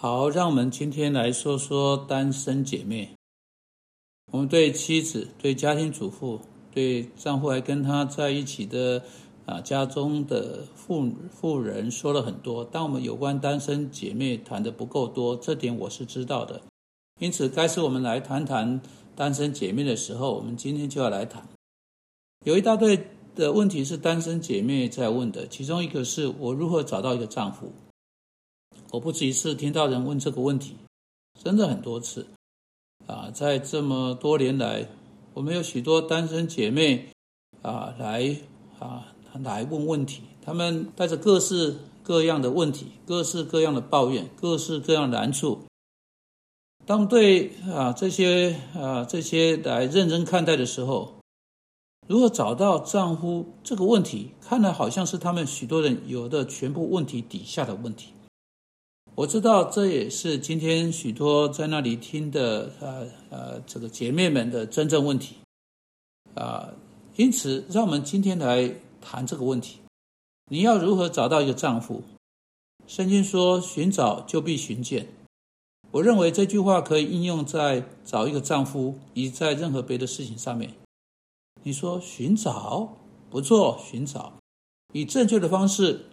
[0.00, 3.16] 好，让我们今天来说说单身姐妹。
[4.30, 6.40] 我们对妻子、对家庭主妇、
[6.72, 9.02] 对丈夫还跟她在一起的
[9.44, 16.62] 啊家中的妇妇人说了很多，但我们有关单身姐妹谈的不够多，这点我是知道的。
[17.18, 18.80] 因此，该是我们来谈谈
[19.16, 21.42] 单身姐妹的时候，我们今天就要来谈。
[22.44, 23.04] 有一大堆
[23.34, 27.72] 的问题是单身姐妹在问的，其中一个是我如何找到一个丈夫。
[28.90, 30.76] 我不止一次听到人问这个问题，
[31.42, 32.26] 真的很多次
[33.06, 33.30] 啊！
[33.32, 34.88] 在这么多年来，
[35.34, 37.10] 我们有许多单身姐妹
[37.60, 38.36] 啊来
[38.78, 39.12] 啊
[39.42, 45.60] 来问问题，他们带着各式各样的问题、各式各样的抱怨、各式各样的难处。
[46.86, 51.16] 当对啊这些啊这些来认真看待的时候，
[52.06, 58.14] 如何找到丈夫这个问题，看来好像是他们许多人有的全部问题底下的问题。
[59.18, 65.34] 我知道这也是今天许多在那里听的呃呃这个姐妹们的真正问题
[66.36, 66.72] 啊，
[67.16, 69.78] 因此让我们今天来谈这个问题：
[70.48, 72.00] 你要如何找到一个丈夫？
[72.86, 75.08] 圣经说：“寻找就必寻见。”
[75.90, 80.72] 我认为这句话可以应用在找一个丈夫，以及在任何别的事情上面。
[81.64, 82.96] 你说寻找
[83.28, 84.34] 不错，寻找
[84.92, 86.04] 以正确的方式。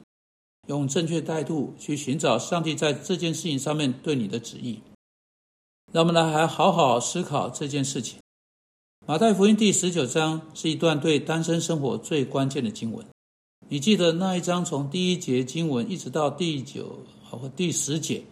[0.68, 4.82] 用正确态度去寻找上帝在这件事情上面对你的旨意。
[5.92, 8.20] 让我们来还好好思考这件事情。
[9.06, 13.06] 马太福音第十九章是一段对单身生活最关键的经文。
[13.70, 18.24] 你记得那一章从第一节经文一直到第九和第十节，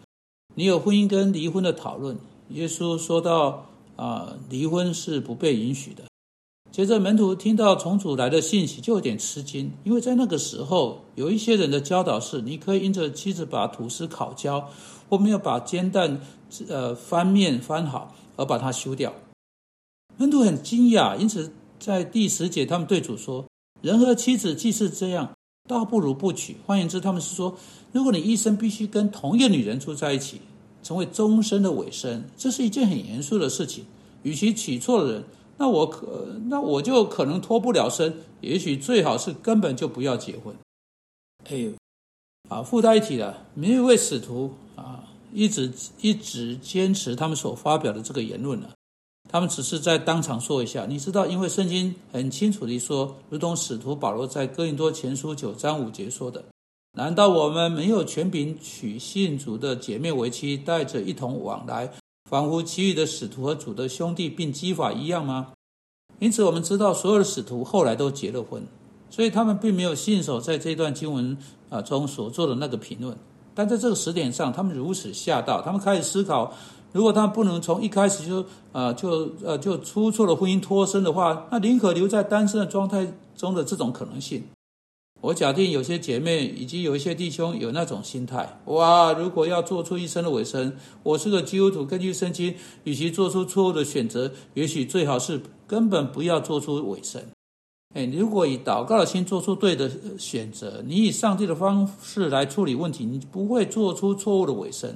[0.55, 2.17] 你有婚姻跟离婚的讨论。
[2.49, 6.03] 耶稣说到啊，离婚是不被允许的。
[6.73, 14.67] 接着，门徒听到从主来的信息，就有点吃惊，因为在那个时候，有一些人的教导是：你可以因着妻子把吐司烤焦，
[15.07, 16.19] 或没有把煎蛋
[16.67, 19.13] 呃翻面翻好，而把它修掉。
[20.17, 23.45] 门徒很惊讶，因此在第十节，他们对主说
[23.83, 25.31] ：“人和妻子既是这样，
[25.69, 27.55] 倒不如不娶。”换言之，他们是说：
[27.91, 30.41] 如果你一生必须跟同一个女人住在一起，
[30.81, 33.85] 成为终身的尾声，这是一件很严肃的事情。
[34.23, 35.23] 与其娶错了人。
[35.57, 38.13] 那我可，那我就可能脱不了身。
[38.41, 40.55] 也许最好是根本就不要结婚。
[41.49, 41.71] 哎呦，
[42.49, 45.03] 啊，附带一提了，没有一位使徒啊，
[45.33, 45.71] 一直
[46.01, 48.71] 一直坚持他们所发表的这个言论了。
[49.29, 50.85] 他们只是在当场说一下。
[50.85, 56.43] 你知道，因为圣经很清楚地说，如同使徒保罗在哥林多前书九章五节说的
[56.97, 61.89] ：“难道我们没有权柄娶信主的姐妹为妻，带着一同往来？”
[62.33, 65.49] 仿佛其余的使徒和主的兄弟并基法一样吗？
[66.17, 68.63] 因此，我们知道所有的使徒后来都结了婚，
[69.11, 71.37] 所以他们并没有信守在这段经文
[71.69, 73.15] 啊中所做的那个评论。
[73.53, 76.51] 但在这个时点上，他们如此吓到，他们开始思考：
[76.91, 84.43] 如果他们不能从一开始就啊就呃就出错了婚姻脱身的话，那宁可留在单身的状态中的这种可能性。
[85.23, 92.53] 我假定有些姐妹以及有一些弟兄有那种心态：哇，如果要做出一生的尾声，我是个基督徒，根据圣经，
[92.83, 97.21] 与其做出错误的选择，也许最好是根本不要做出尾声。
[97.95, 99.89] 哎，如果以祷告的心做出对的
[100.19, 104.93] 选择，你以上帝的方式来处理问题，你不会做出错误的尾声。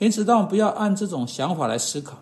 [0.00, 2.20] 因此，当我们不要按这种想法来思考。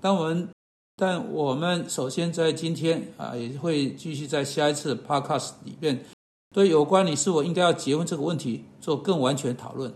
[0.00, 0.48] 当我们，
[0.94, 6.04] 但我们首先在今天啊，也会继续在下一次 podcast 里面。
[6.54, 9.92] 对有关你是否应该要结婚这个问题做更完全讨论，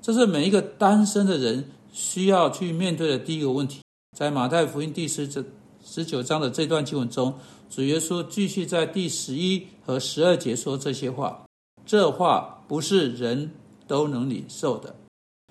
[0.00, 3.80] 这是每一个单身的人需要去面对的第一个问题。
[4.16, 5.44] 在马太福音第十这
[5.82, 7.34] 十九章的这段经文中，
[7.70, 11.42] 主耶稣继续在第十一和十二节说这些话。
[11.84, 13.50] 这话不是人
[13.86, 14.94] 都能领受的，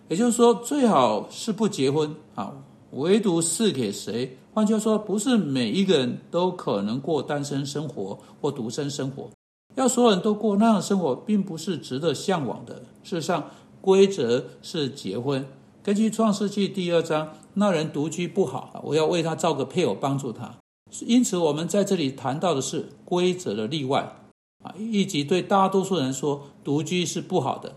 [0.08, 2.54] 也就是说，最好是不结婚啊，
[2.92, 4.38] 唯独是给谁？
[4.54, 9.30] 换句话说，不是每一个人都可能过单身生活或独身生活。
[9.76, 12.84] 要所有人都过那样的生活，并不是值得向往的。
[13.04, 13.50] 事实上，
[13.80, 15.48] 规则是结婚。
[15.82, 20.58] 根据创世纪第二章，那人独居不好，我要为他造个配偶帮助他。
[21.06, 24.18] 因此，我们在这里谈到的是规则的例外
[24.64, 27.76] 啊，以及对大多数人说独居是不好的，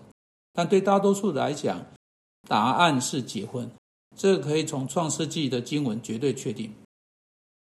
[0.52, 1.87] 但对大多数来讲，
[2.49, 3.70] 答案是结婚。
[4.17, 6.73] 这个可以从创世纪的经文绝对确定。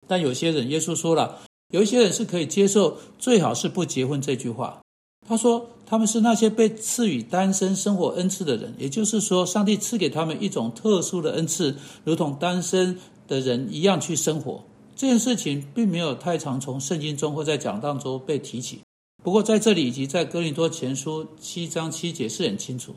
[0.07, 1.41] 但有些人，耶稣说了。
[1.70, 4.81] 有一些人是可以接受“最好是不结婚”这句话。
[5.26, 14.65] 他说，他们是那些被赐予单身生活恩赐的人，也就是说，上帝赐给他们一种特殊的恩赐，如同单身的人一样去生活。
[14.97, 18.81] 这件事情并没有太常从圣经中或在讲道中被提起。
[19.23, 22.94] 不过，在这里以及在哥林多前书七章七节是很清楚。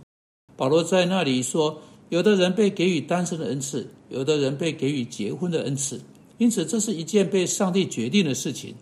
[0.56, 6.00] 保罗在那里说：“有的人被给予单身的恩赐，有的人被给予结婚的恩赐。
[6.42, 8.74] 因此，这是一件被上帝决定的事情。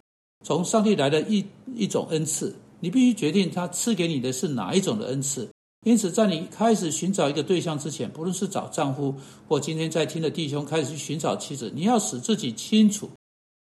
[0.46, 1.44] 从上帝来的一
[1.76, 5.50] 一种恩赐，你必须决定他赐给你的是哪一种的恩赐。
[5.86, 9.14] 因此，在你开始寻找一个对象之前，不论是找丈夫，
[9.46, 13.10] 或今天在听的弟兄开始去寻找妻子，你要使自己清楚。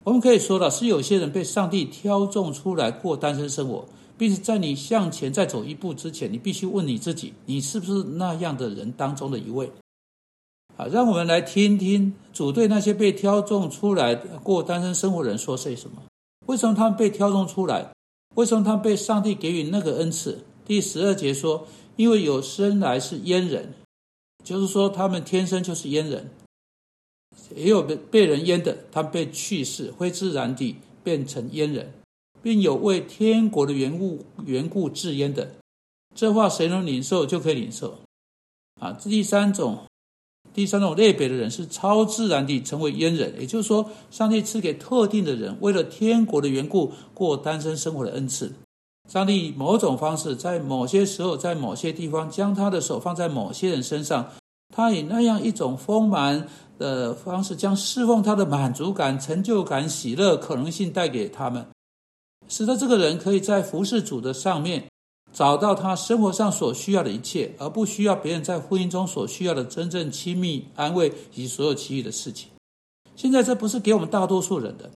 [0.05, 3.87] 我们可以说的是，有些人被上帝挑中出来过单身生活，
[4.19, 9.71] 并且在你向前再走一步之前，你必须问你自己：你是不是那样的人当中的一位？
[10.77, 16.03] 啊，让我们来听听主对那些被挑中出来过单身生活的人说些什么。
[16.47, 17.93] 为什么他们被挑中出来？
[18.35, 20.45] 为什么他们被上帝给予那个恩赐？
[20.67, 21.67] 第十二节说：
[21.97, 23.75] 因为有生来是阉人，
[24.43, 26.31] 就是说他们天生就是阉人。
[27.55, 31.93] 也有被被人阉的，他们被去世，会自然地变成阉人，
[32.43, 35.51] 并有为天国的缘故缘故自阉的。
[36.15, 37.99] 这话谁能领受，就可以领受。
[38.81, 39.85] 啊，第三种，
[40.55, 48.53] 第三种类别的人是超自然地成为阉人，也就是说，上帝赐给特定的人，为了天国的缘故过单身生活的恩赐。
[49.11, 54.31] 上帝以某种方式，在某些时候，在某些地方，将他的手放在某些人身上。
[54.75, 56.49] 他以那样一种丰满
[56.79, 61.67] 的方式，将释放他的满足感、成就感、喜乐可能性带给他们，
[62.49, 64.87] 使得这个人可以在服侍主的上面
[65.35, 72.49] 找到他生活上所需要的一切，而不需要别人在婚姻中所需要的真正亲密、安慰以及所有其余的事情。
[73.17, 74.91] 现在这不是给我们大多数人的。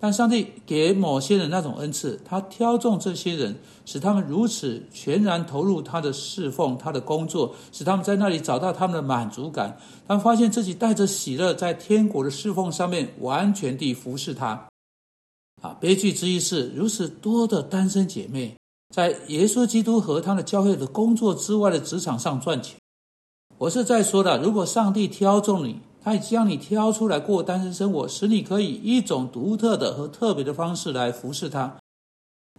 [0.00, 3.56] 但上帝给某些人那种恩赐，他挑中这些人，
[3.86, 9.78] 使他们如此全然投入他的侍奉、他的工作，使他们在那里找到他们的满足感。
[10.06, 14.68] 他们发现自己带着喜乐，在天国的侍奉上面完全地服侍他。
[15.62, 18.54] 啊，悲剧之一是，如此多的单身姐妹，
[18.94, 22.78] 在耶稣基督和他的教会的工作之外的职场上赚钱。
[23.58, 25.80] 我是在说的，如果上帝挑中你。
[26.04, 31.78] 他将你挑出来过单身生活，使你可以一种独特的和特别的方式来服侍他。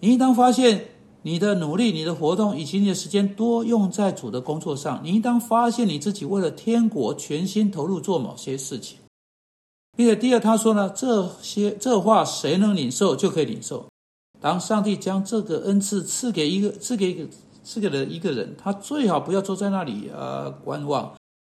[0.01, 0.87] 你应当发现
[1.21, 4.99] 你的努力、你的活动以及你的时间多用在主的工作上。
[5.03, 8.97] 你应当发现你自己为了天国全心投入做某些事情。
[9.95, 13.85] 并且第二，他说呢，这些这话谁能领受就可以领受。
[14.45, 17.27] 当上帝将这个恩赐赐给一个赐给一个
[17.63, 21.11] 赐给了一个人，他最好不要坐在那里呃观望，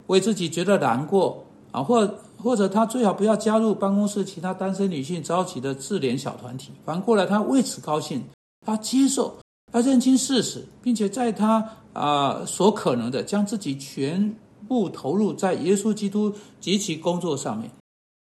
[0.05, 1.43] 为自己觉得难过。
[1.73, 6.71] 啊，或或者他最好不要加入办公室其他单身女性召集的自怜小团体。
[6.85, 8.23] 反过来，他为此高兴，
[8.65, 9.37] 他接受，
[9.69, 11.61] 他认清事实，并且在他
[11.91, 14.33] 啊所可能的，将自己全
[14.65, 17.69] 部投入在耶稣基督及其工作上面。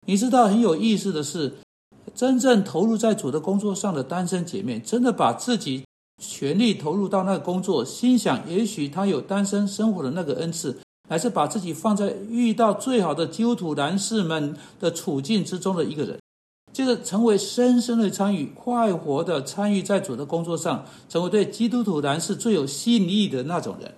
[0.06, 1.50] 你知道很有意思的是，
[2.14, 5.84] 真正投入在主的工作上的单身姐妹，真的把自己
[6.22, 10.78] 全力投入到那个工作，心想也许他有单身生活的那个恩赐。
[11.08, 16.18] 还是把自己放在遇到最好的基督徒男士们的处境之中的一个人，
[16.72, 23.92] 就是成为深深的参与、快活的参与在主的工作上，成为对基督徒男士最有吸引力的那种人。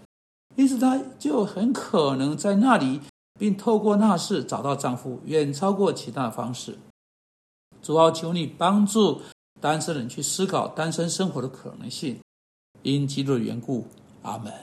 [0.57, 3.01] 因此，她就很可能在那里，
[3.39, 6.77] 并透过那事找到丈夫，远超过其他的方式。
[7.85, 9.21] 主要求你帮助
[9.61, 12.19] 单身人去思考单身生活的可能性，
[12.81, 13.87] 因基督的缘故，
[14.23, 14.55] 阿门。